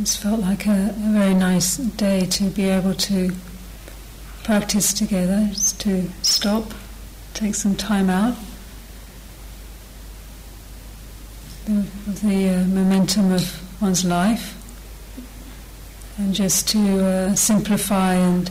[0.00, 3.30] It's felt like a, a very nice day to be able to
[4.42, 6.74] practice together, just to stop,
[7.32, 8.36] take some time out.
[11.68, 14.60] Of the uh, momentum of one's life.
[16.18, 18.50] And just to uh, simplify and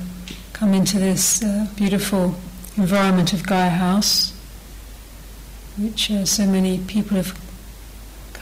[0.53, 2.35] come into this uh, beautiful
[2.77, 4.31] environment of Gaia House,
[5.77, 7.37] which uh, so many people have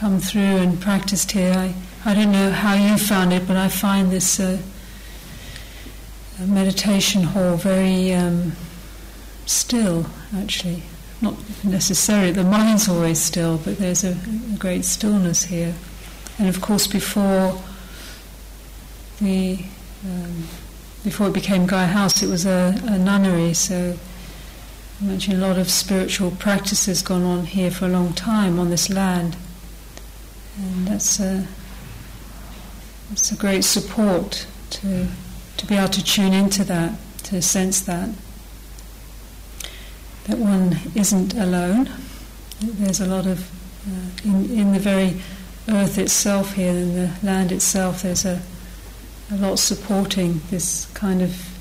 [0.02, 1.54] come through and practiced here.
[1.54, 1.74] I,
[2.04, 4.58] I don't know how you found it, but I find this uh,
[6.40, 8.50] meditation hall very um,
[9.46, 10.82] still, actually.
[11.20, 14.16] Not necessarily, the mind's always still, but there's a,
[14.52, 15.72] a great stillness here.
[16.36, 17.62] And of course, before
[19.20, 19.64] the
[20.04, 20.48] um,
[21.04, 23.54] before it became Gaia House, it was a, a nunnery.
[23.54, 23.96] So
[25.00, 28.90] imagine a lot of spiritual practices gone on here for a long time on this
[28.90, 29.36] land,
[30.58, 31.46] and that's a
[33.10, 35.06] it's a great support to
[35.56, 38.08] to be able to tune into that, to sense that
[40.24, 41.90] that one isn't alone.
[42.60, 43.50] There's a lot of
[43.86, 45.20] uh, in in the very
[45.68, 48.02] earth itself here, in the land itself.
[48.02, 48.40] There's a
[49.30, 51.58] a lot supporting this kind of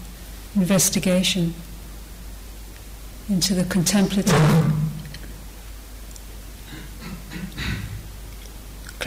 [0.55, 1.53] investigation
[3.29, 4.70] into the contemplative.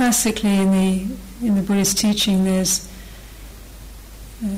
[0.04, 2.86] Classically, in the in the Buddhist teaching, there's
[4.44, 4.48] uh,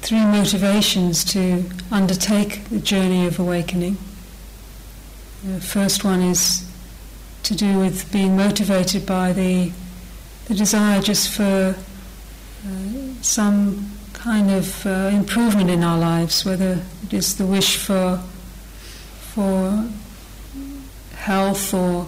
[0.00, 3.98] three motivations to undertake the journey of awakening.
[5.44, 6.66] The first one is
[7.42, 9.72] to do with being motivated by the
[10.46, 11.76] the desire just for
[12.66, 12.72] uh,
[13.20, 18.22] some kind of uh, improvement in our lives, whether it is the wish for
[19.34, 19.86] for
[21.12, 22.06] health or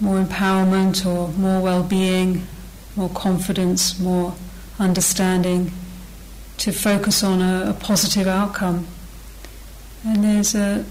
[0.00, 2.46] more empowerment or more well-being,
[2.96, 4.34] more confidence, more
[4.78, 5.72] understanding,
[6.58, 8.86] to focus on a, a positive outcome.
[10.04, 10.84] And there's a,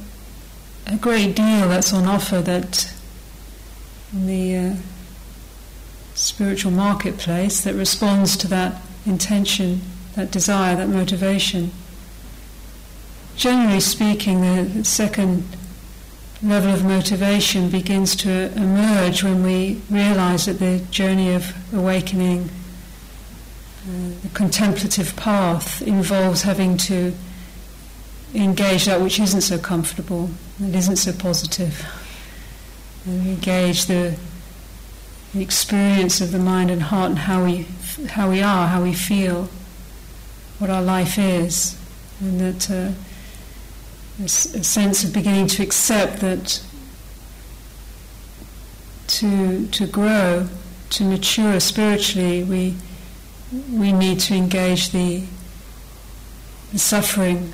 [0.85, 2.94] a great deal that's on offer that
[4.13, 4.75] in the uh,
[6.13, 9.81] spiritual marketplace that responds to that intention,
[10.16, 11.72] that desire, that motivation.
[13.35, 15.56] Generally speaking, the second
[16.44, 22.50] level of motivation begins to emerge when we realize that the journey of awakening,
[23.88, 27.14] uh, the contemplative path, involves having to
[28.36, 31.86] engage that which isn't so comfortable, that isn't so positive.
[33.06, 34.16] and engage the,
[35.34, 37.66] the experience of the mind and heart and how we,
[38.09, 39.50] how we are, how we feel,
[40.59, 41.80] what our life is,
[42.19, 42.69] and that.
[42.69, 42.92] Uh,
[44.23, 46.61] a sense of beginning to accept that
[49.07, 50.47] to to grow,
[50.89, 52.75] to mature spiritually, we
[53.72, 55.23] we need to engage the,
[56.72, 57.53] the suffering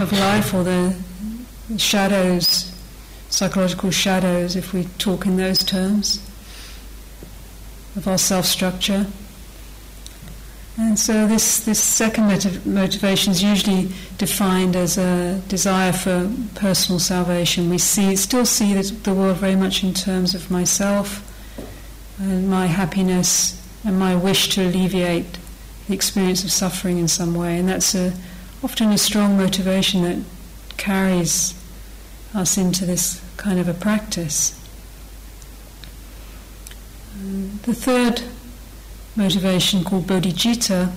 [0.00, 0.96] of life or the
[1.76, 2.72] shadows,
[3.28, 6.20] psychological shadows, if we talk in those terms,
[7.96, 9.06] of our self structure.
[10.78, 13.88] And so this, this second motiv- motivation is usually
[14.18, 17.70] defined as a desire for personal salvation.
[17.70, 21.22] We see, still see the world very much in terms of myself
[22.18, 25.38] and my happiness and my wish to alleviate
[25.88, 27.58] the experience of suffering in some way.
[27.58, 28.12] And that's a,
[28.62, 30.18] often a strong motivation that
[30.76, 31.54] carries
[32.34, 34.60] us into this kind of a practice.
[37.62, 38.22] the third
[39.16, 40.92] motivation called bodhicitta,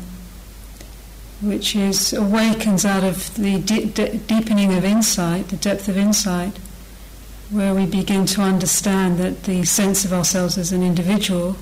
[1.41, 6.57] which is awakens out of the de- de- deepening of insight, the depth of insight,
[7.49, 11.55] where we begin to understand that the sense of ourselves as an individual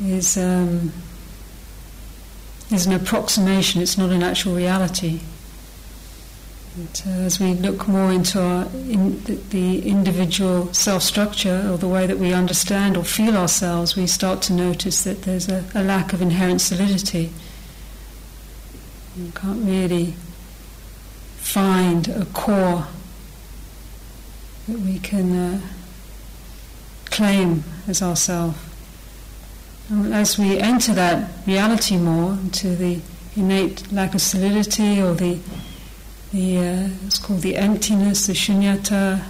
[0.00, 0.92] is um,
[2.70, 3.80] is an approximation.
[3.80, 5.20] It's not an actual reality.
[6.78, 11.88] Uh, as we look more into our in the, the individual self structure or the
[11.88, 15.82] way that we understand or feel ourselves, we start to notice that there's a, a
[15.82, 17.32] lack of inherent solidity.
[19.16, 20.14] You can't really
[21.38, 22.86] find a core
[24.68, 25.60] that we can uh,
[27.06, 28.62] claim as ourself.
[29.90, 33.00] as we enter that reality more, into the
[33.34, 35.38] innate lack of solidity or the
[36.36, 39.24] the uh, it's called the emptiness, the shunyata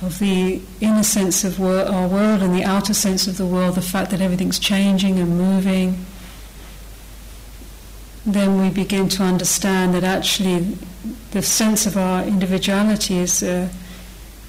[0.00, 3.74] of the inner sense of wor- our world and the outer sense of the world,
[3.74, 6.04] the fact that everything's changing and moving.
[8.24, 10.76] Then we begin to understand that actually
[11.30, 13.68] the sense of our individuality is uh,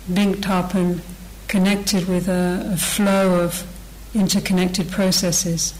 [0.09, 1.01] linked up and
[1.47, 3.65] connected with a, a flow of
[4.13, 5.73] interconnected processes.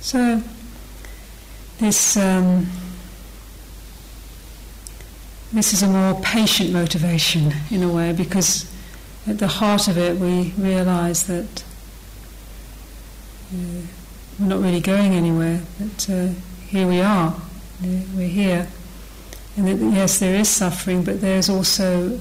[0.00, 0.42] So,
[1.78, 2.66] this um,
[5.52, 8.70] this is a more patient motivation in a way because
[9.26, 11.64] at the heart of it we realize that
[13.52, 13.82] uh,
[14.38, 16.32] we're not really going anywhere, that uh,
[16.68, 17.34] here we are,
[17.82, 18.68] we're here.
[19.56, 22.20] And that yes, there is suffering, but there's also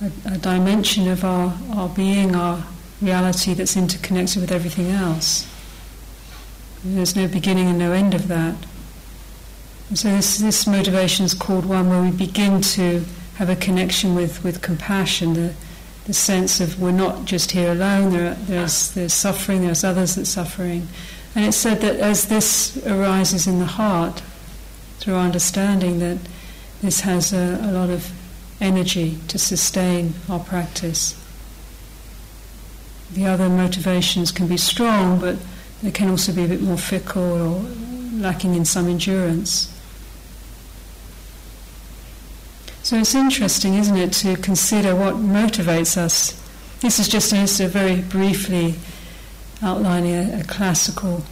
[0.00, 2.64] a, a dimension of our, our being, our
[3.02, 5.46] reality that's interconnected with everything else.
[6.82, 8.56] There's no beginning and no end of that.
[9.92, 13.04] So this, this motivation is called one where we begin to
[13.36, 15.54] have a connection with, with compassion, the,
[16.06, 20.14] the sense of we're not just here alone, there are, there's, there's suffering, there's others
[20.14, 20.88] that's suffering.
[21.34, 24.22] And it's said that as this arises in the heart,
[24.98, 26.18] through understanding that
[26.80, 28.10] this has a, a lot of
[28.60, 31.20] energy to sustain our practice.
[33.12, 35.36] The other motivations can be strong, but
[35.82, 37.64] they can also be a bit more fickle or
[38.14, 39.73] lacking in some endurance.
[42.84, 46.38] So it's interesting, isn't it, to consider what motivates us.
[46.80, 48.74] This is just, a very briefly
[49.62, 51.24] outlining a, a classical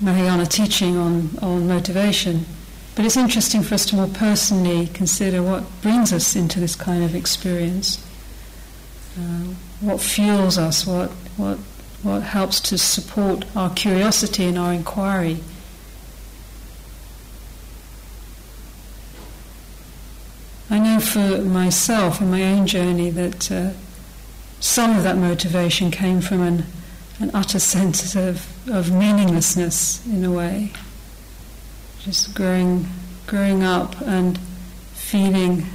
[0.00, 2.44] Mahayana teaching on, on motivation.
[2.96, 7.04] But it's interesting for us to more personally consider what brings us into this kind
[7.04, 8.04] of experience,
[9.16, 11.58] uh, what fuels us, what, what,
[12.02, 15.38] what helps to support our curiosity and our inquiry.
[20.96, 23.70] Know for myself in my own journey that uh,
[24.60, 26.64] some of that motivation came from an,
[27.20, 30.72] an utter sense of, of meaninglessness in a way.
[32.00, 32.88] Just growing,
[33.26, 34.38] growing up and
[34.94, 35.66] feeling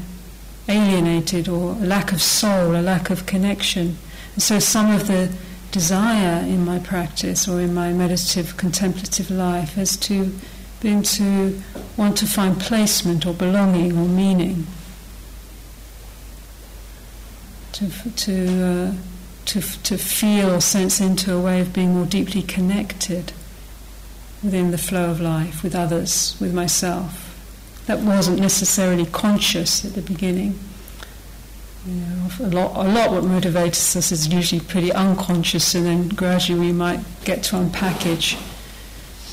[0.68, 3.98] alienated or a lack of soul, a lack of connection.
[4.34, 5.32] And so some of the
[5.72, 10.34] desire in my practice or in my meditative contemplative life has to
[10.82, 11.62] been to
[11.96, 14.66] want to find placement or belonging or meaning
[17.89, 18.94] to, to, uh,
[19.45, 23.33] to, to feel, sense into a way of being more deeply connected
[24.44, 27.28] within the flow of life, with others, with myself.
[27.88, 30.60] That wasn't necessarily conscious at the beginning.
[31.86, 36.10] You know, a lot, a lot what motivates us is usually pretty unconscious, and then
[36.10, 38.36] gradually we might get to unpackage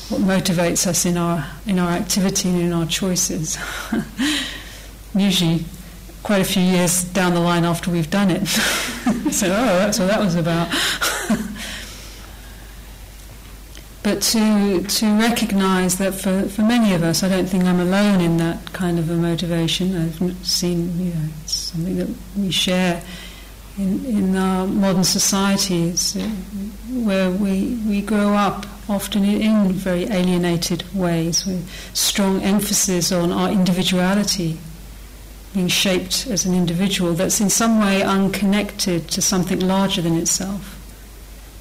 [0.09, 3.59] what motivates us in our in our activity and in our choices.
[5.15, 5.63] usually
[6.23, 8.47] quite a few years down the line after we've done it.
[9.31, 10.67] so, oh, that's what that was about.
[14.03, 18.21] but to to recognise that for, for many of us, I don't think I'm alone
[18.21, 19.95] in that kind of a motivation.
[19.95, 23.01] I've seen, you know, it's something that we share
[23.77, 26.21] in, in our modern societies uh,
[26.91, 33.49] where we, we grow up often in very alienated ways with strong emphasis on our
[33.49, 34.57] individuality
[35.53, 40.75] being shaped as an individual that's in some way unconnected to something larger than itself.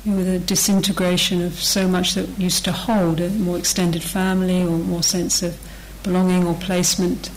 [0.05, 4.03] You know, with a disintegration of so much that used to hold a more extended
[4.03, 5.59] family or more sense of
[6.03, 7.31] belonging or placement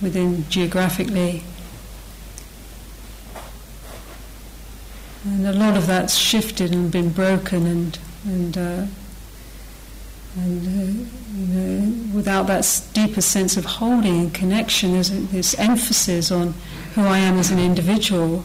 [0.00, 1.42] within geographically.
[5.24, 8.86] And a lot of that's shifted and been broken and, and uh,
[10.38, 11.04] and uh,
[11.34, 16.54] you know, without that deeper sense of holding and connection, there's this emphasis on
[16.94, 18.44] who I am as an individual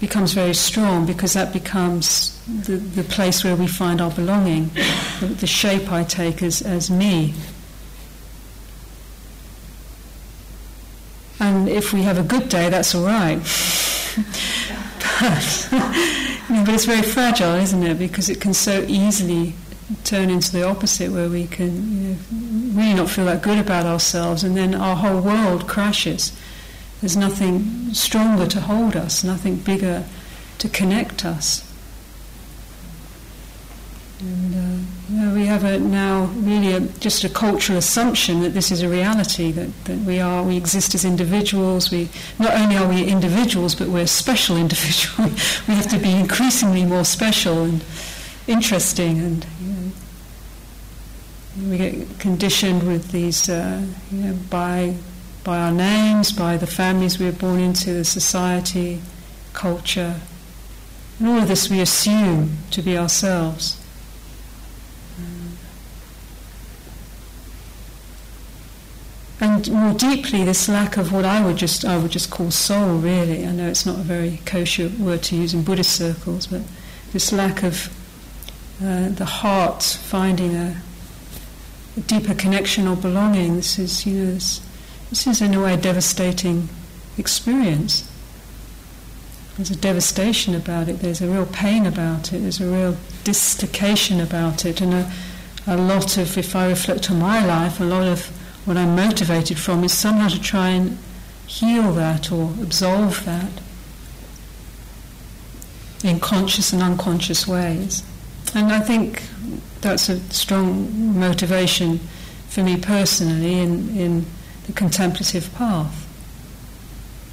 [0.00, 4.70] becomes very strong because that becomes the, the place where we find our belonging,
[5.20, 7.34] the, the shape I take as, as me.
[11.38, 13.36] And if we have a good day, that's all right.
[15.20, 15.68] but,
[16.48, 17.98] you know, but it's very fragile, isn't it?
[17.98, 19.54] Because it can so easily
[20.04, 22.16] turn into the opposite, where we can you know,
[22.80, 26.36] really not feel that good about ourselves, and then our whole world crashes.
[27.00, 30.04] There's nothing stronger to hold us, nothing bigger
[30.58, 31.62] to connect us.
[34.18, 38.54] And uh, you know, we have a, now really a, just a cultural assumption that
[38.54, 41.90] this is a reality that, that we are we exist as individuals.
[41.90, 45.60] We not only are we individuals, but we're special individuals.
[45.68, 47.84] we have to be increasingly more special and
[48.46, 49.92] interesting and you know,
[51.70, 54.94] we get conditioned with these uh, you know, by
[55.42, 59.00] by our names, by the families we're born into, the society,
[59.52, 60.20] culture,
[61.18, 63.80] and all of this we assume to be ourselves.
[69.38, 72.98] And more deeply, this lack of what I would just I would just call soul.
[72.98, 76.62] Really, I know it's not a very kosher word to use in Buddhist circles, but
[77.12, 77.94] this lack of
[78.82, 80.82] uh, the heart finding a,
[81.96, 83.56] a, deeper connection or belonging.
[83.56, 84.60] This is, you know, this,
[85.08, 86.68] this is in a way a devastating
[87.16, 88.10] experience.
[89.56, 90.98] There's a devastation about it.
[90.98, 92.40] There's a real pain about it.
[92.40, 95.12] There's a real dislocation about it, and a,
[95.66, 98.26] a lot of, if I reflect on my life, a lot of
[98.66, 100.98] what I'm motivated from is somehow to try and
[101.46, 103.50] heal that or absolve that
[106.04, 108.02] in conscious and unconscious ways.
[108.56, 109.22] And I think
[109.82, 111.98] that's a strong motivation
[112.48, 114.26] for me personally in, in
[114.66, 116.04] the contemplative path.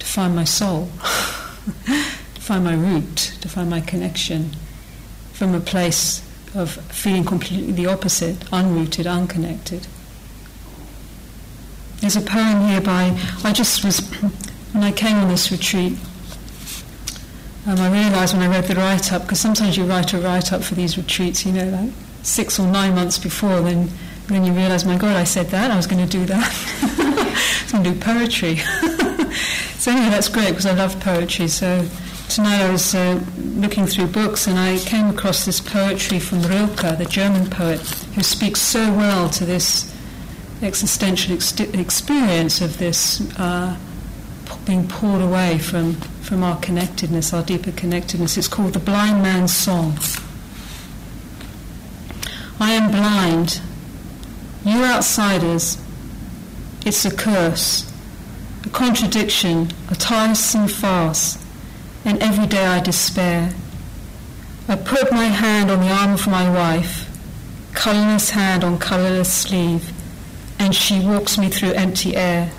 [0.00, 0.90] To find my soul,
[1.86, 4.54] to find my root, to find my connection
[5.32, 6.22] from a place
[6.54, 9.86] of feeling completely the opposite, unrooted, unconnected.
[12.02, 14.00] There's a poem here by, I just was,
[14.72, 15.96] when I came on this retreat,
[17.66, 20.52] um, I realised when I read the write up, because sometimes you write a write
[20.52, 21.90] up for these retreats, you know, like
[22.22, 23.90] six or nine months before, then
[24.26, 26.50] then you realise, my God, I said that, I was going to do that.
[26.82, 28.56] I was going to do poetry.
[29.76, 31.46] so anyway, that's great because I love poetry.
[31.48, 31.86] So
[32.30, 36.96] tonight I was uh, looking through books and I came across this poetry from Rilke,
[36.96, 39.94] the German poet, who speaks so well to this
[40.62, 43.76] existential ex- experience of this uh,
[44.66, 48.36] being pulled away from, from our connectedness, our deeper connectedness.
[48.36, 49.98] It's called The Blind Man's Song.
[52.58, 53.60] I am blind.
[54.64, 55.76] You outsiders,
[56.86, 57.92] it's a curse,
[58.64, 61.44] a contradiction, a tiresome farce,
[62.04, 63.52] and every day I despair.
[64.66, 67.06] I put my hand on the arm of my wife,
[67.74, 69.92] colourless hand on colourless sleeve,
[70.58, 72.50] and she walks me through empty air.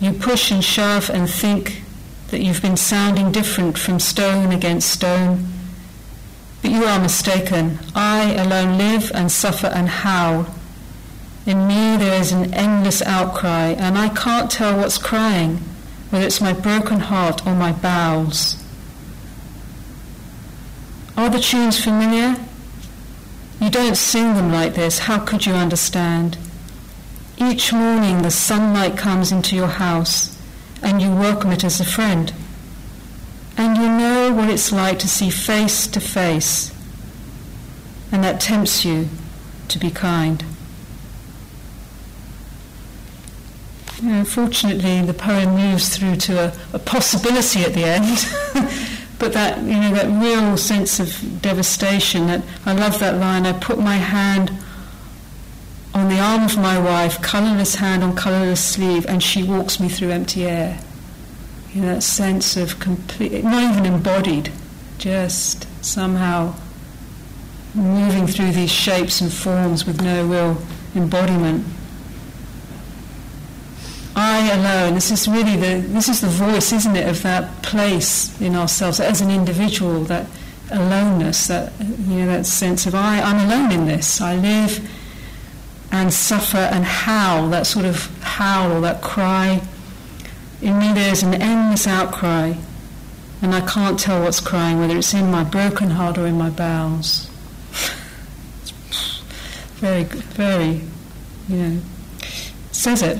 [0.00, 1.82] You push and shove and think
[2.28, 5.46] that you've been sounding different from stone against stone.
[6.62, 7.78] But you are mistaken.
[7.94, 10.46] I alone live and suffer and howl.
[11.44, 15.56] In me there is an endless outcry, and I can't tell what's crying,
[16.10, 18.62] whether it's my broken heart or my bowels.
[21.16, 22.36] Are the tunes familiar?
[23.60, 25.00] You don't sing them like this.
[25.00, 26.38] How could you understand?
[27.42, 30.38] Each morning the sunlight comes into your house
[30.82, 32.34] and you welcome it as a friend.
[33.56, 36.70] And you know what it's like to see face to face,
[38.12, 39.08] and that tempts you
[39.68, 40.44] to be kind.
[44.02, 48.26] You know, fortunately, the poem moves through to a, a possibility at the end,
[49.18, 52.26] but that you know that real sense of devastation.
[52.26, 53.46] That I love that line.
[53.46, 54.52] I put my hand
[55.92, 59.88] on the arm of my wife, colourless hand on colourless sleeve, and she walks me
[59.88, 60.80] through empty air.
[61.72, 64.52] You know, that sense of complete, not even embodied,
[64.98, 66.54] just somehow
[67.74, 70.62] moving through these shapes and forms with no real
[70.94, 71.64] embodiment.
[74.16, 78.40] I alone, this is really the, this is the voice, isn't it, of that place
[78.40, 80.26] in ourselves as an individual, that
[80.70, 84.20] aloneness, that, you know, that sense of I, I'm alone in this.
[84.20, 84.88] I live
[85.92, 89.60] and suffer and howl, that sort of howl or that cry.
[90.62, 92.54] In me there's an endless outcry,
[93.42, 96.50] and I can't tell what's crying, whether it's in my broken heart or in my
[96.50, 97.28] bowels.
[99.76, 100.82] very, very,
[101.48, 101.80] you know,
[102.72, 103.18] says it.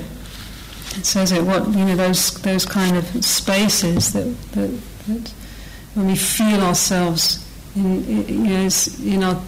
[0.97, 1.43] It says it.
[1.43, 5.33] What you know, those those kind of spaces that that, that
[5.95, 8.69] when we feel ourselves in, you know,
[9.03, 9.41] in our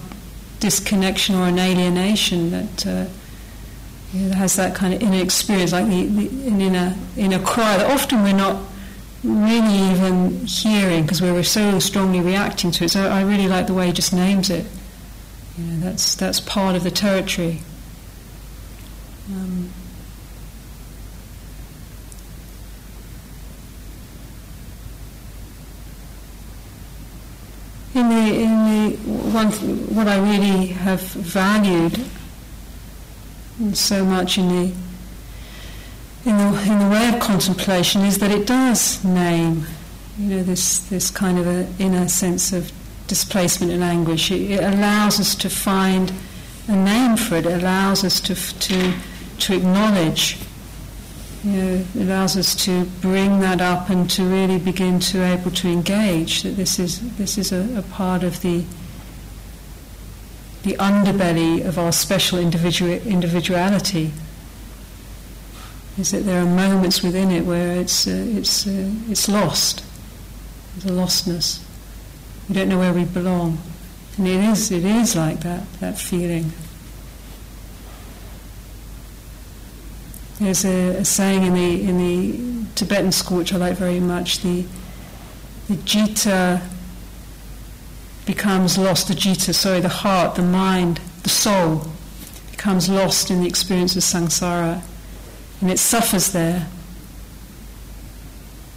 [0.63, 3.05] disconnection or an alienation that uh,
[4.13, 7.75] you know, has that kind of inner experience, like the, the, an inner, inner cry
[7.75, 8.63] that often we're not
[9.25, 12.91] really even hearing because we're so strongly reacting to it.
[12.91, 14.65] So I really like the way he just names it.
[15.57, 17.59] You know, that's, that's part of the territory.
[19.33, 19.69] Um,
[27.95, 28.97] in the in the
[29.31, 29.51] one
[29.95, 32.05] what I really have valued
[33.73, 34.73] so much in the
[36.25, 39.65] in the in the way of contemplation is that it does name
[40.17, 42.71] you know this this kind of a inner sense of
[43.07, 44.31] displacement and anguish.
[44.31, 46.11] It, it allows us to find
[46.67, 47.45] a name for it.
[47.45, 48.93] It allows us to to
[49.39, 50.37] to acknowledge
[51.43, 55.51] you know, it allows us to bring that up and to really begin to able
[55.51, 58.63] to engage that this is this is a, a part of the
[60.63, 64.13] the underbelly of our special individual, individuality
[65.97, 69.83] is that there are moments within it where it's uh, it's uh, it's lost
[70.75, 71.59] there's a lostness
[72.49, 73.57] We don't know where we belong.
[74.17, 76.51] And it is, it is like that, that feeling.
[80.43, 84.39] There's a, a, saying in the in the Tibetan school which I like very much.
[84.41, 84.65] The
[85.69, 86.61] the citta
[88.25, 89.07] becomes lost.
[89.07, 91.87] The citta, sorry, the heart, the mind, the soul
[92.51, 94.81] becomes lost in the experience of samsara,
[95.61, 96.67] and it suffers there.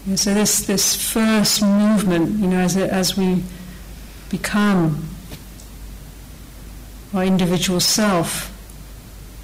[0.07, 3.43] And so this this first movement, you know, as as we
[4.31, 5.09] become
[7.13, 8.56] our individual self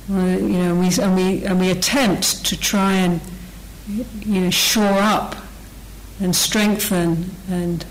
[0.08, 3.20] you know, we, and we and we attempt to try and
[3.86, 5.36] you know shore up
[6.20, 7.84] and strengthen and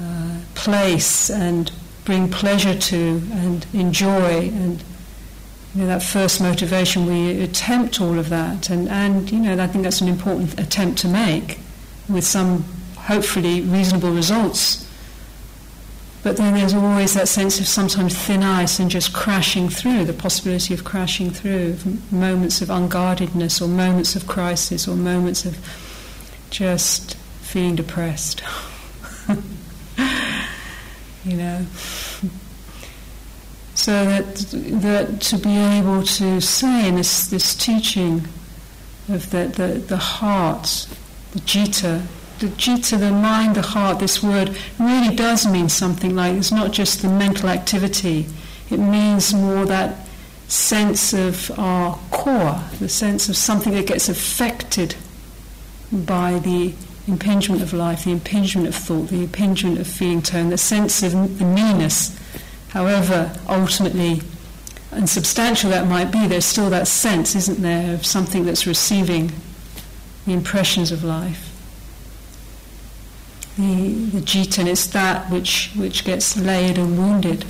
[0.00, 1.72] uh, place and
[2.04, 4.82] bring pleasure to and enjoy and
[5.74, 7.06] you know that first motivation.
[7.06, 8.70] We attempt all of that.
[8.70, 11.58] And and you know I think that's an important attempt to make
[12.08, 12.64] with some
[12.96, 14.85] hopefully reasonable results
[16.26, 20.12] but then there's always that sense of sometimes thin ice and just crashing through, the
[20.12, 21.76] possibility of crashing through,
[22.10, 25.56] moments of unguardedness or moments of crisis or moments of
[26.50, 28.42] just feeling depressed.
[31.24, 31.64] you know.
[33.76, 34.34] So that,
[34.82, 38.26] that to be able to say in this, this teaching
[39.08, 40.88] of the, the, the heart,
[41.30, 42.02] the citta,
[42.38, 46.70] the citta, the mind, the heart, this word really does mean something like it's not
[46.70, 48.26] just the mental activity,
[48.70, 50.06] it means more that
[50.48, 54.94] sense of our core, the sense of something that gets affected
[55.92, 56.74] by the
[57.08, 61.12] impingement of life, the impingement of thought, the impingement of feeling tone, the sense of
[61.38, 62.18] the meanness,
[62.68, 64.20] however ultimately
[64.92, 69.32] and substantial that might be, there's still that sense, isn't there, of something that's receiving
[70.26, 71.55] the impressions of life
[73.56, 77.44] the, the citta, and it's that which, which gets layered and wounded.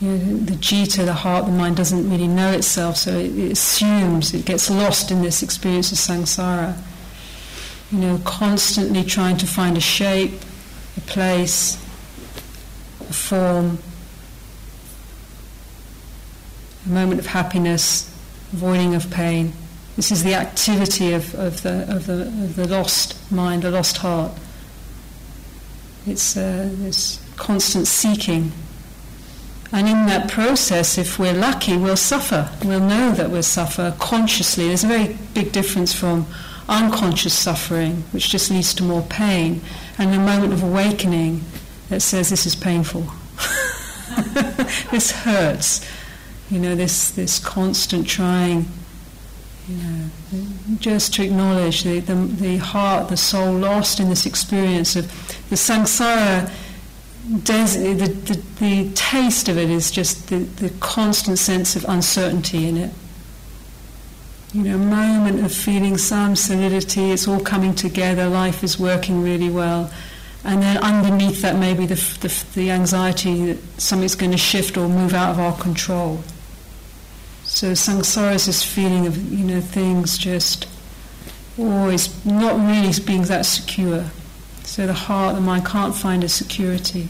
[0.00, 3.52] You know, the citta, the heart, the mind doesn't really know itself, so it, it
[3.52, 6.76] assumes, it gets lost in this experience of samsara.
[7.92, 10.32] You know, constantly trying to find a shape,
[10.96, 11.76] a place,
[13.08, 13.78] a form,
[16.86, 18.12] a moment of happiness,
[18.52, 19.52] avoiding of pain.
[19.94, 23.98] This is the activity of, of, the, of, the, of the lost mind, the lost
[23.98, 24.32] heart.
[26.06, 28.52] It's uh, this constant seeking.
[29.70, 32.50] And in that process, if we're lucky, we'll suffer.
[32.64, 34.68] We'll know that we'll suffer consciously.
[34.68, 36.26] There's a very big difference from
[36.68, 39.62] unconscious suffering, which just leads to more pain,
[39.98, 41.42] and a moment of awakening
[41.88, 43.02] that says this is painful.
[44.90, 45.86] this hurts.
[46.50, 48.66] You know, this, this constant trying
[50.78, 55.06] just to acknowledge the, the, the heart, the soul lost in this experience of
[55.50, 56.50] the samsara.
[57.44, 62.68] Des- the, the, the taste of it is just the, the constant sense of uncertainty
[62.68, 62.90] in it.
[64.52, 69.22] You know, a moment of feeling some solidity, it's all coming together, life is working
[69.22, 69.90] really well.
[70.44, 74.88] And then underneath that, maybe the, the, the anxiety that something's going to shift or
[74.88, 76.22] move out of our control.
[77.62, 80.66] So samsara is this feeling of, you know, things just
[81.56, 84.06] always not really being that secure.
[84.64, 87.06] So the heart, the mind can't find a security.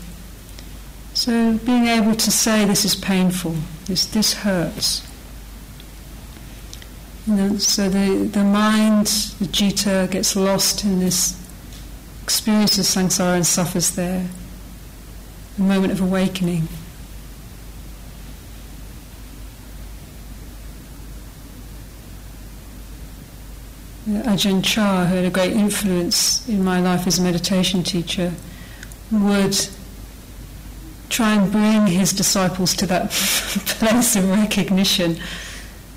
[1.15, 5.09] So being able to say this is painful, this this hurts.
[7.27, 11.35] You know, so the, the mind, the citta, gets lost in this
[12.23, 14.29] experience of samsara and suffers there.
[15.59, 16.69] A moment of awakening.
[24.20, 28.33] Ajahn Chah, who had a great influence in my life as a meditation teacher,
[29.11, 29.57] would
[31.09, 35.18] try and bring his disciples to that place of recognition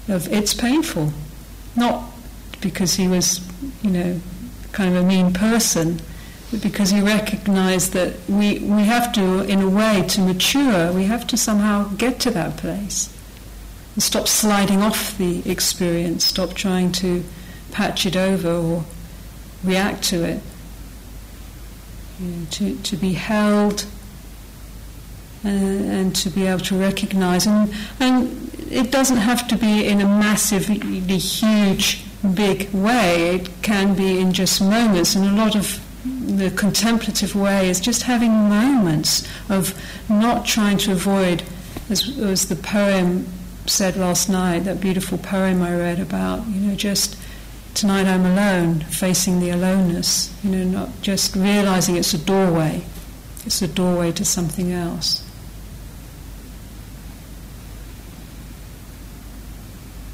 [0.08, 1.12] of it's painful.
[1.76, 2.04] Not
[2.62, 3.42] because he was,
[3.82, 4.20] you know,
[4.72, 6.00] kind of a mean person,
[6.52, 11.06] but because he recognized that we, we have to, in a way, to mature, we
[11.06, 13.12] have to somehow get to that place.
[13.94, 17.24] And stop sliding off the experience, stop trying to
[17.76, 18.86] patch it over or
[19.62, 20.42] react to it.
[22.20, 23.86] You know, to, to be held
[25.44, 27.46] uh, and to be able to recognize.
[27.46, 30.80] And, and it doesn't have to be in a massively
[31.18, 33.36] huge, big way.
[33.36, 35.14] It can be in just moments.
[35.16, 39.78] And a lot of the contemplative way is just having moments of
[40.10, 41.44] not trying to avoid,
[41.90, 43.28] as, as the poem
[43.66, 47.18] said last night, that beautiful poem I read about, you know, just
[47.76, 52.84] tonight I'm alone, facing the aloneness, you know, not just realizing it's a doorway
[53.46, 55.22] It's a doorway to something else.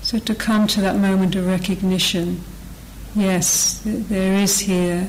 [0.02, 2.44] So to come to that moment of recognition,
[3.16, 5.08] yes, there is here,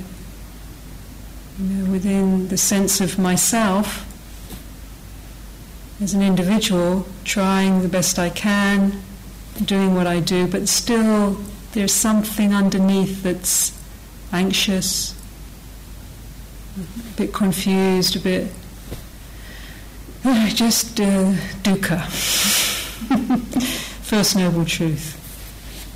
[1.59, 4.07] you know, within the sense of myself,
[6.01, 9.03] as an individual, trying the best I can,
[9.65, 11.39] doing what I do, but still
[11.73, 13.79] there's something underneath that's
[14.33, 15.15] anxious,
[16.79, 18.53] a bit confused, a bit
[20.55, 21.33] just uh,
[21.65, 22.01] dukkha.
[24.03, 25.19] First noble truth.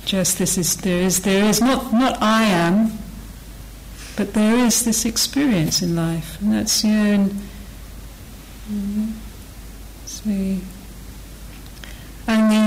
[0.05, 2.91] Just this is there is there is not not I am,
[4.17, 7.29] but there is this experience in life, and that's you know.
[8.69, 9.13] And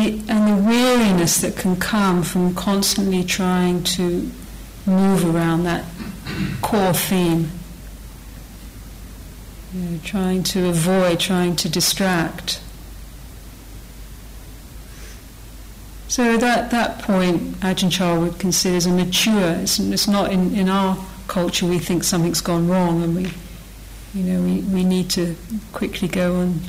[0.08, 4.30] and the weariness that can come from constantly trying to
[4.86, 5.84] move around that
[6.62, 7.50] core theme,
[9.72, 12.60] you know, trying to avoid, trying to distract.
[16.08, 19.52] So that that point, Ajahn Chah would consider as a mature.
[19.52, 23.32] It's, it's not in, in our culture we think something's gone wrong and we,
[24.14, 25.36] you know, we, we need to
[25.72, 26.60] quickly go and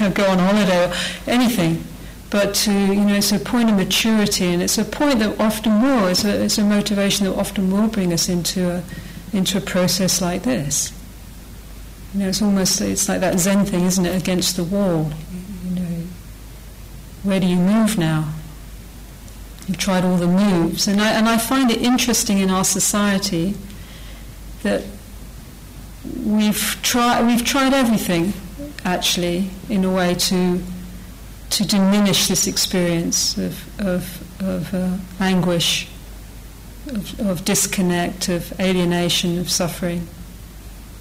[0.06, 0.94] or go on holiday or
[1.26, 1.84] anything.
[2.30, 5.82] But to, you know, it's a point of maturity, and it's a point that often
[5.82, 8.82] will, it's a, it's a motivation that often will bring us into a,
[9.34, 10.92] into a process like this.
[12.14, 14.20] You know, it's almost it's like that Zen thing, isn't it?
[14.20, 15.10] Against the wall.
[15.64, 16.02] You know,
[17.22, 18.32] where do you move now?
[19.68, 23.54] You've tried all the moves, and I and I find it interesting in our society
[24.62, 24.84] that
[26.24, 28.32] we've tried we've tried everything
[28.84, 30.62] actually in a way to
[31.50, 35.88] to diminish this experience of of, of uh, anguish,
[36.88, 40.06] of, of disconnect, of alienation, of suffering.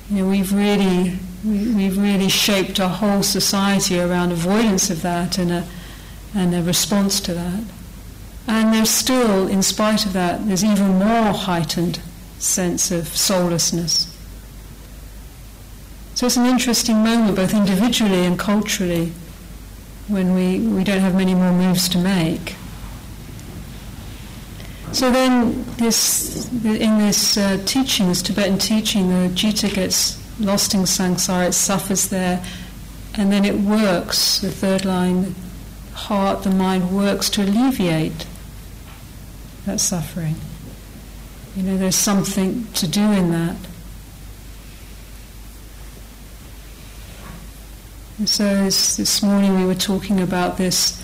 [0.09, 5.37] You know, we've really, we, have really shaped our whole society around avoidance of that
[5.37, 5.67] and a,
[6.35, 7.63] and a response to that.
[8.47, 12.01] And there's still, in spite of that, there's even more heightened
[12.39, 14.10] sense of soullessness.
[16.21, 19.11] So it's an interesting moment, both individually and culturally,
[20.07, 22.57] when we, we don't have many more moves to make.
[24.91, 30.81] So then, this in this uh, teaching, this Tibetan teaching, the citta gets lost in
[30.81, 32.45] samsara, it suffers there,
[33.15, 34.41] and then it works.
[34.41, 35.23] The third line,
[35.89, 38.27] the heart, the mind works to alleviate
[39.65, 40.35] that suffering.
[41.55, 43.55] You know, there's something to do in that.
[48.25, 51.01] So this, this morning we were talking about this,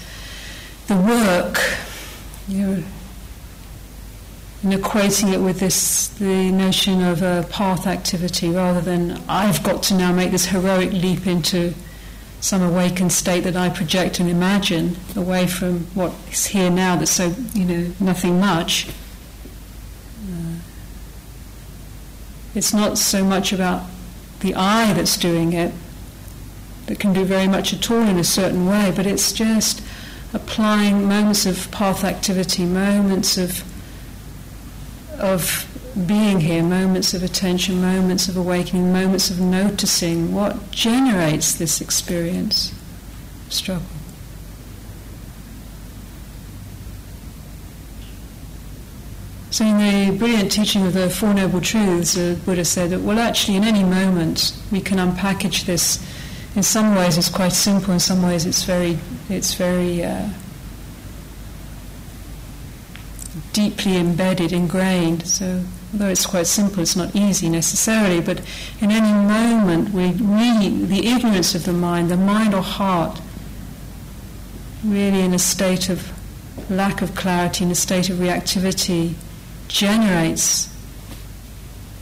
[0.88, 1.60] the work,
[2.48, 2.84] you know,
[4.64, 9.84] and equating it with this the notion of a path activity rather than I've got
[9.84, 11.74] to now make this heroic leap into
[12.40, 17.12] some awakened state that I project and imagine away from what is here now that's
[17.12, 18.90] so you know nothing much.
[20.24, 20.60] Uh,
[22.54, 23.84] it's not so much about
[24.40, 25.72] the I that's doing it
[26.88, 29.82] that can do very much at all in a certain way, but it's just
[30.34, 33.64] applying moments of path activity, moments of
[35.20, 35.66] of
[36.06, 42.72] being here, moments of attention, moments of awakening, moments of noticing what generates this experience
[43.50, 43.88] struggle.
[49.50, 49.78] So, in
[50.12, 53.64] the brilliant teaching of the Four Noble Truths, the Buddha said that, well, actually, in
[53.64, 55.98] any moment, we can unpackage this.
[56.58, 57.94] In some ways, it's quite simple.
[57.94, 58.98] In some ways, it's very,
[59.30, 60.28] it's very uh,
[63.54, 65.28] deeply embedded, ingrained.
[65.28, 68.42] So, although it's quite simple, it's not easy necessarily, but
[68.82, 73.22] in any moment, we really, the ignorance of the mind, the mind or heart,
[74.84, 76.12] really in a state of
[76.72, 79.14] lack of clarity, in a state of reactivity,
[79.68, 80.76] generates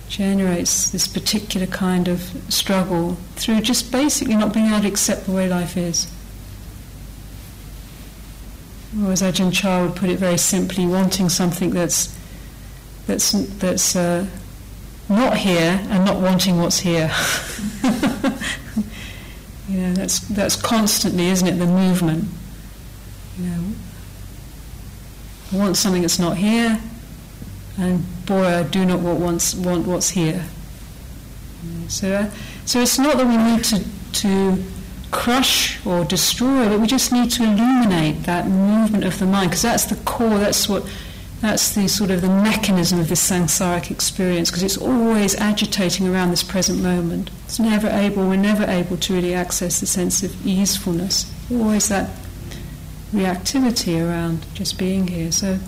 [0.07, 5.31] generates this particular kind of struggle through just basically not being able to accept the
[5.31, 6.11] way life is
[9.03, 12.15] or as Ajahn Chah would put it very simply, wanting something that's
[13.07, 14.25] that's that's uh,
[15.09, 17.11] not here and not wanting what's here.
[19.67, 22.29] you know, that's that's constantly, isn't it, the movement.
[23.37, 23.63] You know,
[25.51, 26.79] I want something that's not here,
[27.77, 29.53] and boy, I do not want,
[29.87, 30.45] what's here.
[31.87, 32.31] So, uh,
[32.65, 33.83] so it's not that we need to
[34.21, 34.63] to
[35.11, 39.61] crush or destroy, but we just need to illuminate that movement of the mind because
[39.61, 40.83] that's the core, that's what
[41.41, 46.31] That's the sort of the mechanism of this samsaric experience because it's always agitating around
[46.31, 47.29] this present moment.
[47.43, 51.31] It's never able, we're never able to really access the sense of easefulness.
[51.51, 52.09] Always that
[53.13, 55.31] reactivity around just being here.
[55.31, 55.59] So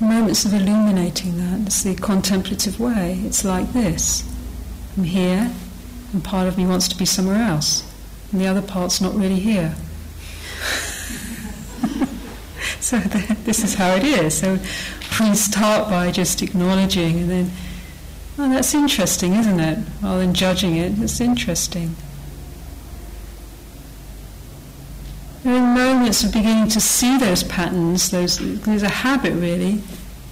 [0.00, 1.66] moments of illuminating that.
[1.66, 3.20] It's the contemplative way.
[3.24, 4.22] It's like this.
[4.96, 5.52] I'm here,
[6.12, 7.82] and part of me wants to be somewhere else,
[8.32, 9.74] and the other part's not really here.
[12.80, 14.38] so this is how it is.
[14.38, 14.58] So
[15.20, 17.50] we start by just acknowledging, and then,
[18.38, 19.78] oh, that's interesting, isn't it?
[20.02, 21.96] Rather than judging it, it's interesting.
[25.42, 28.10] There are moments of beginning to see those patterns.
[28.10, 29.82] Those, there's a habit, really.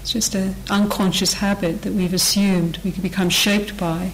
[0.00, 4.12] It's just an unconscious habit that we've assumed we can become shaped by.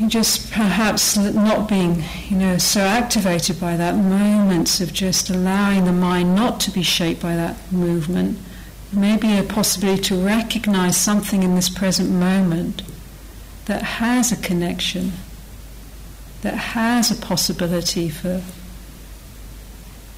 [0.00, 5.84] And just perhaps not being, you know, so activated by that, moments of just allowing
[5.84, 8.38] the mind not to be shaped by that movement.
[8.92, 12.82] Maybe a possibility to recognize something in this present moment
[13.66, 15.12] that has a connection
[16.44, 18.42] that has a possibility for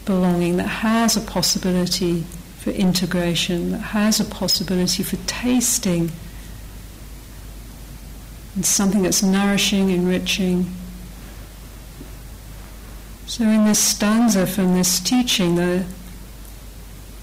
[0.04, 2.24] belonging, that has a possibility
[2.58, 6.10] for integration, that has a possibility for tasting
[8.56, 10.68] and something that's nourishing, enriching.
[13.26, 15.84] So in this stanza from this teaching, the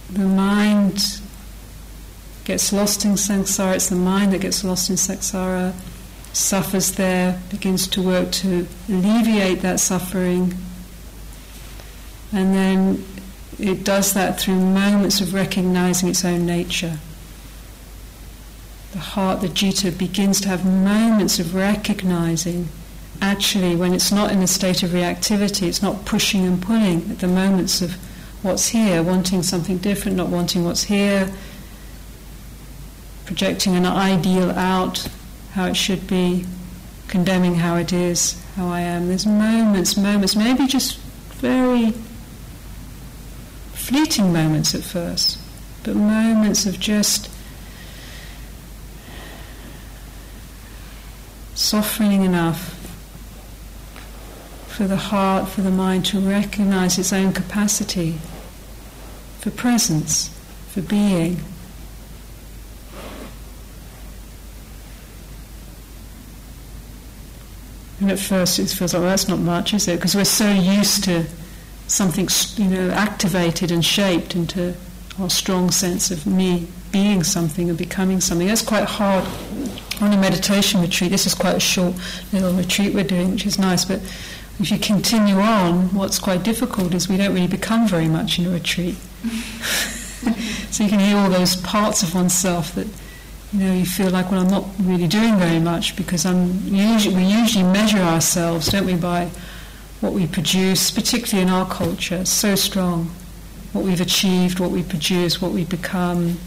[0.09, 1.19] the mind
[2.45, 5.73] gets lost in samsara, it's the mind that gets lost in samsara
[6.33, 10.55] suffers there, begins to work to alleviate that suffering.
[12.31, 13.05] And then
[13.59, 16.97] it does that through moments of recognizing its own nature.
[18.91, 22.67] The heart, the citta, begins to have moments of recognizing
[23.21, 27.19] actually when it's not in a state of reactivity, it's not pushing and pulling at
[27.19, 27.93] the moments of
[28.41, 31.31] what's here, wanting something different, not wanting what's here,
[33.25, 35.07] projecting an ideal out
[35.53, 36.45] how it should be,
[37.07, 39.07] condemning how it is, how I am.
[39.07, 40.97] There's moments, moments, maybe just
[41.33, 41.91] very
[43.73, 45.37] fleeting moments at first,
[45.83, 47.29] but moments of just
[51.53, 52.79] softening enough
[54.67, 58.17] for the heart, for the mind to recognize its own capacity
[59.39, 60.29] for presence,
[60.69, 61.37] for being.
[68.03, 69.95] And at first it feels like, well, that's not much, is it?
[69.95, 71.25] Because we're so used to
[71.87, 74.75] something, you know, activated and shaped into
[75.21, 78.45] our strong sense of me being something and becoming something.
[78.45, 79.23] That's quite hard
[80.01, 81.11] on a meditation retreat.
[81.11, 81.95] This is quite a short
[82.33, 83.85] little retreat we're doing, which is nice.
[83.85, 84.01] But
[84.59, 88.47] if you continue on, what's quite difficult is we don't really become very much in
[88.47, 88.95] a retreat.
[90.71, 92.87] so you can hear all those parts of oneself that
[93.53, 97.15] you know, you feel like, well, I'm not really doing very much because I'm usually,
[97.15, 99.29] we usually measure ourselves, don't we, by
[100.01, 103.11] what we produce, particularly in our culture, so strong.
[103.71, 106.39] What we've achieved, what we produce, what we become,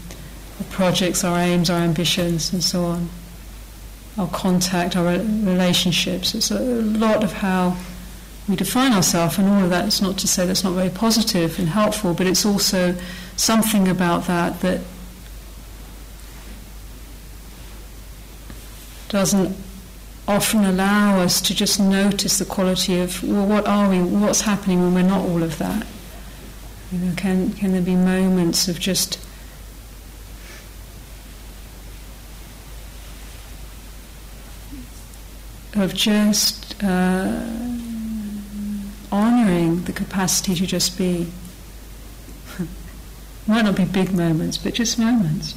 [0.59, 3.09] our projects, our aims, our ambitions, and so on.
[4.17, 6.35] Our contact, our relationships.
[6.35, 7.77] It's a lot of how
[8.49, 11.57] we define ourselves, and all of that is not to say that's not very positive
[11.57, 12.95] and helpful, but it's also
[13.35, 14.81] something about that that
[19.09, 19.55] doesn't
[20.27, 24.01] often allow us to just notice the quality of well, what are we?
[24.01, 25.87] What's happening when we're not all of that?
[26.91, 29.19] You know, can can there be moments of just
[35.75, 37.45] of just uh,
[39.11, 41.31] honoring the capacity to just be?
[43.47, 45.55] Might not be big moments, but just moments.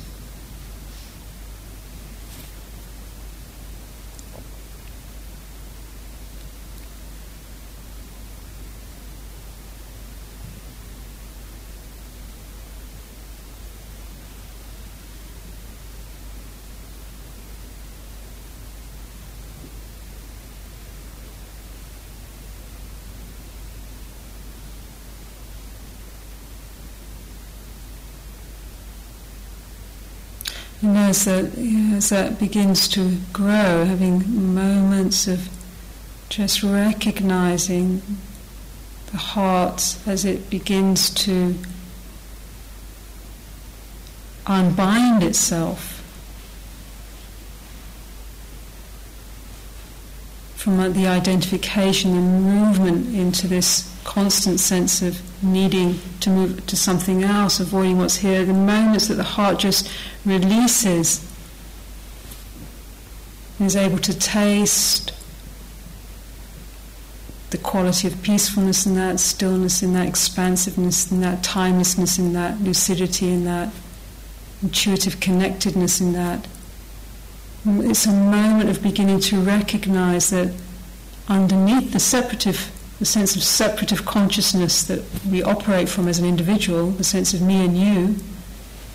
[30.82, 31.58] And as that,
[31.96, 35.48] as that begins to grow, having moments of
[36.28, 38.00] just recognizing
[39.10, 41.56] the heart as it begins to
[44.46, 45.99] unbind itself
[50.60, 56.76] from uh, the identification, the movement into this constant sense of needing to move to
[56.76, 59.90] something else, avoiding what's here, the moments that the heart just
[60.26, 61.26] releases,
[63.58, 65.14] is able to taste
[67.48, 72.60] the quality of peacefulness in that, stillness in that, expansiveness in that, timelessness in that,
[72.60, 73.72] lucidity in that,
[74.62, 76.46] intuitive connectedness in that.
[77.66, 80.54] It's a moment of beginning to recognize that
[81.28, 86.90] underneath the separative, the sense of separative consciousness that we operate from as an individual,
[86.90, 88.16] the sense of me and you,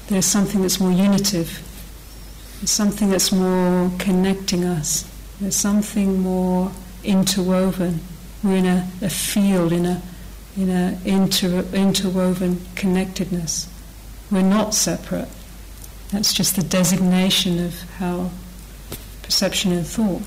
[0.07, 1.61] there's something that's more unitive.
[2.59, 5.09] There's something that's more connecting us.
[5.39, 6.71] There's something more
[7.03, 7.99] interwoven.
[8.43, 10.01] We're in a, a field, in a
[10.57, 13.67] in a inter, interwoven connectedness.
[14.31, 15.27] We're not separate.
[16.11, 18.31] That's just the designation of how
[19.25, 20.21] perception and thought.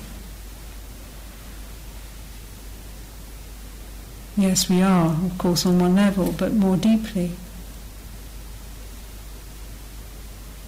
[4.37, 7.31] Yes, we are, of course, on one level, but more deeply.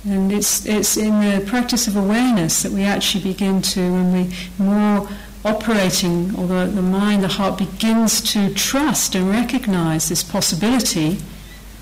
[0.03, 4.33] And it's, it's in the practice of awareness that we actually begin to, when we
[4.57, 5.07] more
[5.45, 11.19] operating, the, the mind, the heart begins to trust and recognize this possibility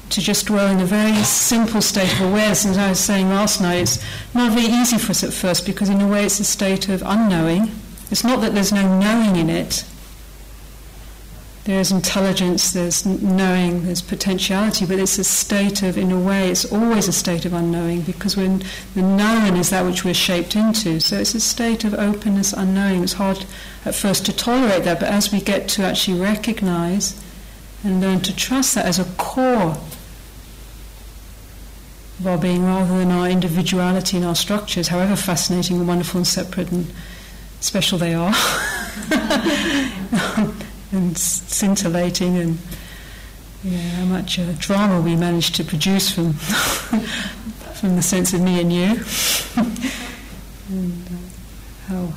[0.09, 2.65] to just dwell in a very simple state of awareness.
[2.65, 5.89] As I was saying last night, it's not very easy for us at first because,
[5.89, 7.71] in a way, it's a state of unknowing.
[8.11, 9.85] It's not that there's no knowing in it.
[11.65, 16.71] There's intelligence, there's knowing, there's potentiality, but it's a state of, in a way, it's
[16.71, 18.63] always a state of unknowing because when
[18.95, 20.99] the known is that which we're shaped into.
[20.99, 23.03] So it's a state of openness, unknowing.
[23.03, 23.45] It's hard
[23.85, 27.21] at first to tolerate that, but as we get to actually recognize
[27.83, 29.77] and learn to trust that as a core
[32.25, 36.71] our being rather than our individuality and our structures, however fascinating and wonderful and separate
[36.71, 36.91] and
[37.59, 38.33] special they are,
[40.91, 42.57] and scintillating, and
[43.63, 46.33] know, how much uh, drama we manage to produce from
[47.79, 48.83] from the sense of me and you,
[50.69, 52.13] and uh, how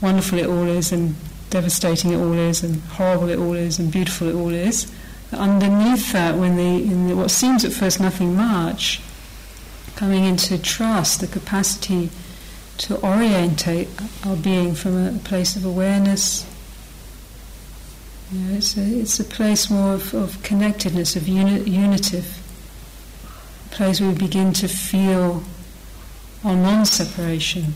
[0.00, 1.14] wonderful it all is, and
[1.50, 4.90] devastating it all is, and horrible it all is, and beautiful it all is.
[5.32, 9.00] Underneath that, when the, in the, what seems at first nothing much,
[9.98, 12.08] coming into trust, the capacity
[12.76, 13.88] to orientate
[14.24, 16.46] our being from a place of awareness.
[18.30, 22.38] You know, it's, a, it's a place more of, of connectedness, of uni- unitive,
[23.66, 25.42] a place where we begin to feel
[26.44, 27.74] our non-separation,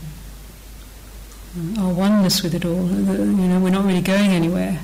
[1.77, 2.87] our oneness with it all.
[2.87, 4.79] You know, we're not really going anywhere.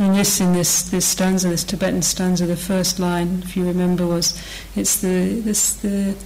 [0.00, 4.06] And this, in this, this stanza, this Tibetan stanza, the first line, if you remember,
[4.06, 4.42] was
[4.74, 6.16] it's the this the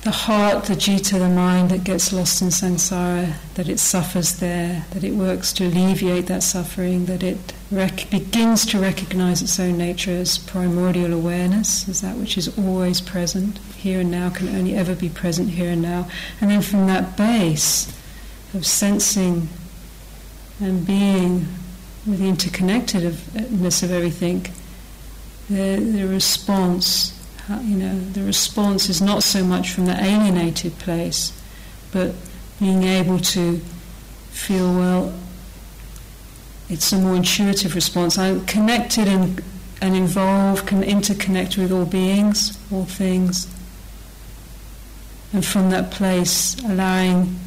[0.00, 4.86] the heart, the citta, the mind that gets lost in samsara, that it suffers there,
[4.92, 9.76] that it works to alleviate that suffering, that it rec- begins to recognize its own
[9.76, 14.74] nature as primordial awareness, as that which is always present, here and now, can only
[14.74, 16.08] ever be present here and now.
[16.40, 17.88] And then from that base
[18.54, 19.50] of sensing
[20.60, 21.46] and being
[22.08, 24.46] with the interconnectedness uh, of everything,
[25.50, 27.14] the, the response,
[27.50, 31.38] uh, you know, the response is not so much from the alienated place,
[31.92, 32.14] but
[32.58, 33.58] being able to
[34.30, 35.14] feel, well,
[36.70, 38.16] it's a more intuitive response.
[38.18, 39.42] I'm connected and,
[39.80, 43.54] and involved, can interconnect with all beings, all things.
[45.32, 47.38] And from that place, allowing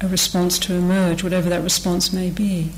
[0.00, 2.72] a response to emerge, whatever that response may be.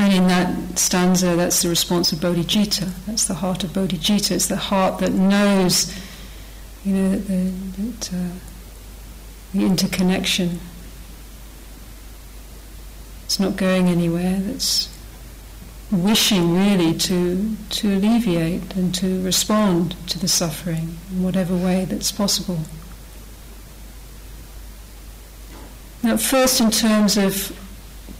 [0.00, 2.90] And in that stanza, that's the response of bodhicitta.
[3.04, 4.30] That's the heart of bodhicitta.
[4.30, 5.94] It's the heart that knows,
[6.86, 8.32] you know, that the, that, uh,
[9.52, 10.58] the interconnection.
[13.26, 14.38] It's not going anywhere.
[14.40, 14.88] That's
[15.92, 22.10] wishing really to to alleviate and to respond to the suffering in whatever way that's
[22.10, 22.60] possible.
[26.02, 27.54] Now, first, in terms of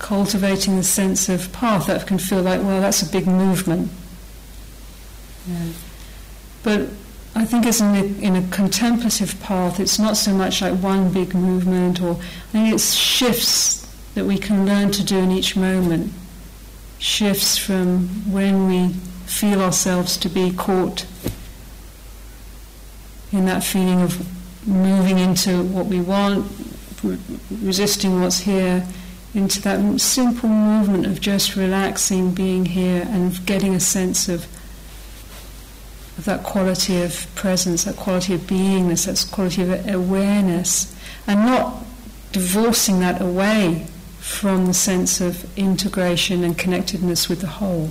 [0.01, 3.91] cultivating the sense of path, that can feel like, well, that's a big movement.
[5.47, 5.67] Yeah.
[6.65, 6.89] But
[7.35, 11.13] I think as in a, in a contemplative path, it's not so much like one
[11.13, 15.55] big movement, or I think it's shifts that we can learn to do in each
[15.55, 16.13] moment.
[16.99, 18.95] Shifts from when we
[19.27, 21.07] feel ourselves to be caught
[23.33, 24.27] in that feeling of
[24.67, 26.51] moving into what we want,
[27.63, 28.87] resisting what's here,
[29.35, 34.47] into that simple movement of just relaxing, being here, and getting a sense of,
[36.19, 40.95] of that quality of presence, that quality of beingness, that quality of awareness,
[41.27, 41.85] and not
[42.33, 43.87] divorcing that away
[44.19, 47.91] from the sense of integration and connectedness with the whole,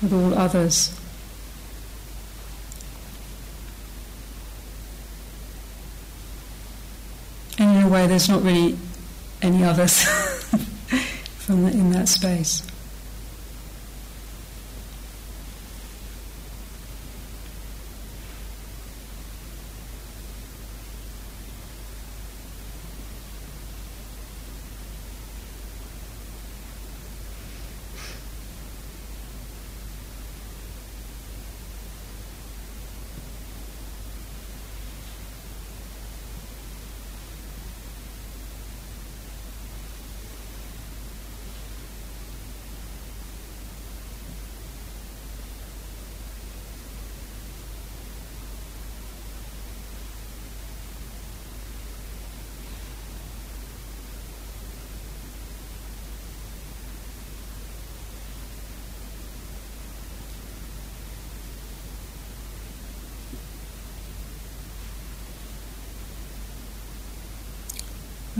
[0.00, 0.98] with all others.
[7.58, 8.76] And in a way, there's not really
[9.42, 10.04] any others
[11.38, 12.62] from the, in that space.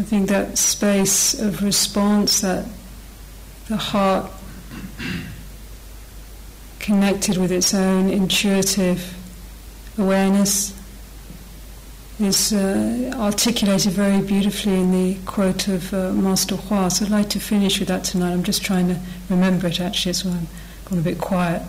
[0.02, 2.66] I think that space of response, that
[3.68, 4.32] the heart
[6.80, 9.14] connected with its own intuitive
[9.96, 10.76] awareness,
[12.18, 16.90] is uh, articulated very beautifully in the quote of uh, Master Hua.
[16.90, 18.32] So I'd like to finish with that tonight.
[18.32, 18.98] I'm just trying to
[19.30, 20.48] remember it actually, so I'm
[20.86, 21.62] gone a bit quiet.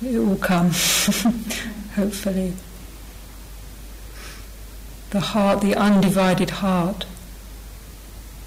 [0.00, 0.66] It will come,
[1.96, 2.52] hopefully.
[5.10, 7.06] The heart, the undivided heart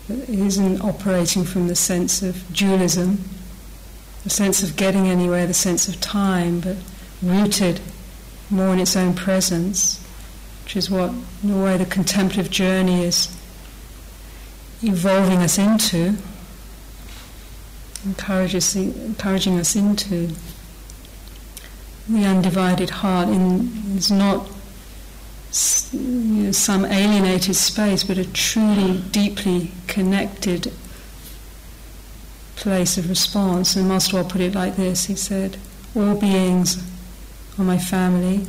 [0.10, 3.24] isn't operating from the sense of dualism,
[4.24, 6.78] the sense of getting anywhere, the sense of time, but
[7.22, 7.80] rooted
[8.50, 10.06] more in its own presence,
[10.64, 11.12] which is what,
[11.44, 13.36] in a way, the contemplative journey is
[14.84, 16.16] evolving us into,
[18.06, 20.30] encourages, encouraging us into.
[22.08, 24.48] The undivided heart in, is not
[25.56, 30.74] some alienated space, but a truly deeply connected
[32.56, 33.76] place of response.
[33.76, 35.58] And Master put it like this He said,
[35.96, 36.84] All beings
[37.58, 38.46] are my family.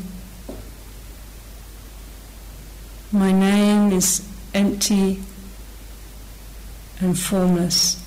[3.12, 5.22] My name is empty
[7.00, 8.02] and formless.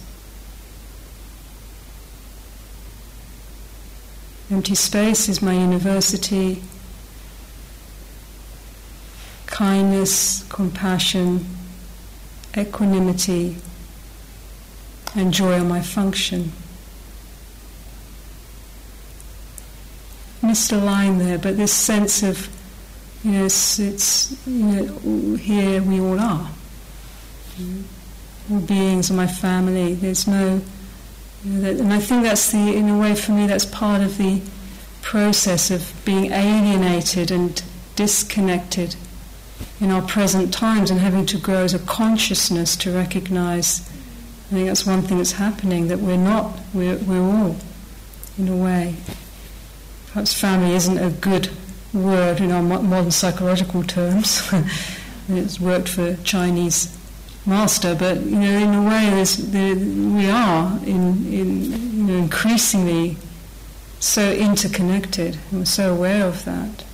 [4.51, 6.61] Empty space is my university
[9.59, 11.45] kindness, compassion,
[12.57, 13.57] equanimity,
[15.15, 16.53] and joy are my function.
[20.41, 22.47] Missed a line there, but this sense of,
[23.21, 26.49] you know, it's, it's you know, here we all are.
[28.49, 29.93] All beings are my family.
[29.93, 30.61] There's no,
[31.43, 34.01] you know, that, and I think that's the, in a way, for me, that's part
[34.03, 34.41] of the
[35.01, 37.61] process of being alienated and
[37.97, 38.95] disconnected
[39.79, 43.81] in our present times and having to grow as a consciousness to recognize.
[44.47, 47.55] I think that's one thing that's happening that we're not, we're, we're all,
[48.37, 48.95] in a way.
[50.07, 51.49] Perhaps family isn't a good
[51.93, 54.51] word in our modern psychological terms.
[55.29, 56.97] it's worked for Chinese
[57.45, 63.17] master, but you know, in a way, there, we are in, in you know, increasingly
[63.99, 66.85] so interconnected, and we're so aware of that.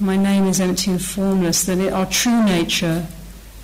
[0.00, 3.06] My name is empty and formless, that it, our true nature,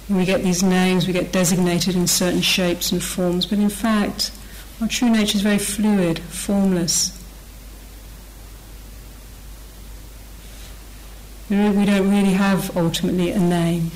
[0.09, 3.70] when we get these names, we get designated in certain shapes and forms, but in
[3.70, 4.30] fact,
[4.80, 7.12] our true nature is very fluid, formless.
[11.49, 13.93] We don't really have ultimately a name.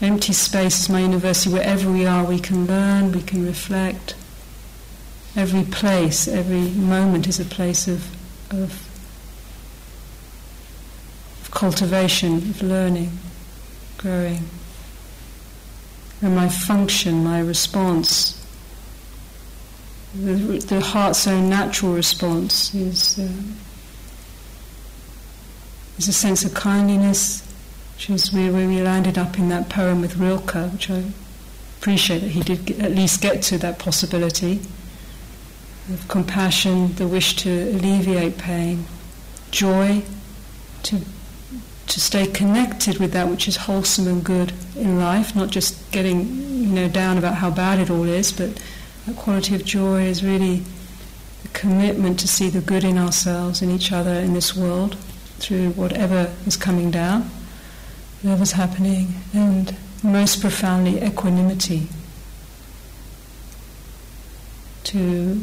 [0.00, 1.52] Empty space is my university.
[1.52, 4.14] Wherever we are, we can learn, we can reflect.
[5.36, 8.08] Every place, every moment is a place of,
[8.50, 8.87] of
[11.58, 13.10] cultivation, of learning,
[13.96, 14.44] growing.
[16.22, 18.46] And my function, my response,
[20.14, 20.34] the,
[20.68, 23.28] the heart's own natural response is, uh,
[25.98, 27.42] is a sense of kindliness,
[27.96, 31.02] which is where, we landed up in that poem with Rilke, which I
[31.80, 34.60] appreciate that he did at least get to that possibility
[35.92, 38.86] of compassion, the wish to alleviate pain,
[39.50, 40.04] joy,
[40.84, 41.00] to
[41.88, 46.26] to stay connected with that which is wholesome and good in life, not just getting
[46.62, 48.62] you know down about how bad it all is, but
[49.06, 50.62] that quality of joy is really
[51.42, 54.96] the commitment to see the good in ourselves, in each other, in this world.
[55.38, 57.30] through whatever is coming down,
[58.22, 61.88] whatever's happening, and most profoundly equanimity.
[64.84, 65.42] To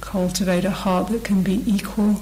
[0.00, 2.20] cultivate a heart that can be equal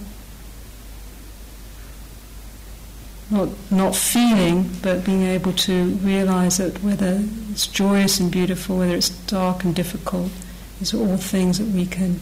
[3.31, 8.95] not not feeling, but being able to realize that whether it's joyous and beautiful, whether
[8.95, 10.31] it's dark and difficult,
[10.79, 12.21] these are all things that we can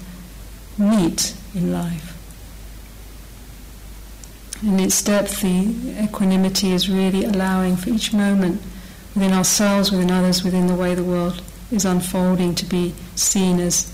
[0.78, 2.16] meet in life.
[4.62, 8.60] In its depth, the equanimity is really allowing for each moment
[9.14, 13.92] within ourselves, within others, within the way the world is unfolding to be seen as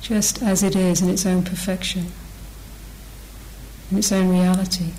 [0.00, 2.06] just as it is in its own perfection,
[3.90, 4.92] in its own reality.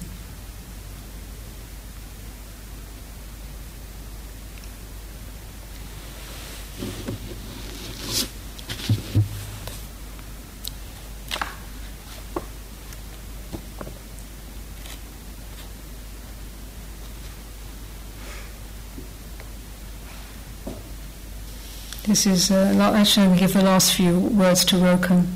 [22.11, 25.27] This is uh, actually we give the last few words to Ryokan.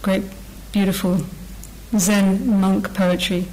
[0.00, 0.22] Great,
[0.72, 1.20] beautiful
[1.94, 3.48] Zen monk poetry.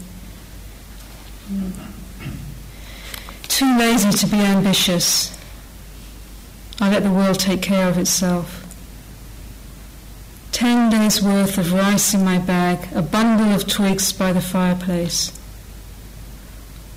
[3.50, 5.38] Too lazy to be ambitious.
[6.80, 8.64] I let the world take care of itself.
[10.54, 15.38] Ten days' worth of rice in my bag, a bundle of twigs by the fireplace.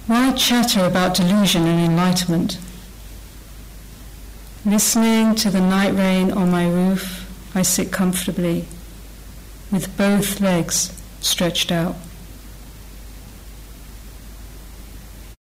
[0.06, 2.56] Why chatter about delusion and enlightenment?
[4.66, 8.64] Listening to the night rain on my roof, I sit comfortably
[9.70, 10.90] with both legs
[11.20, 11.94] stretched out.